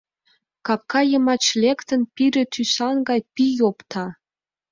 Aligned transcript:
Капка 0.65 1.01
йымач 1.11 1.43
лектын, 1.61 2.01
пире 2.15 2.43
тӱсан 2.53 2.97
гай 3.09 3.19
пий 3.33 3.55
опта. 3.69 4.05